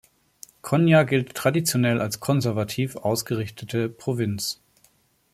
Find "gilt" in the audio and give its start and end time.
1.03-1.35